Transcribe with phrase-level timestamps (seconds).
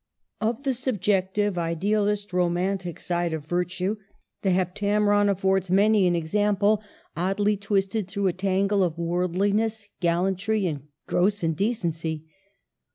[0.41, 3.97] Of the subjective, idealist, romantic side of virtue,
[4.41, 6.23] the Heptameron" affords many an 2 14 MARGARET OF ANGOUL^ME.
[6.79, 6.83] example,
[7.15, 12.25] oddly twisted through a tangle of world liness, gallantry, and gross indecency.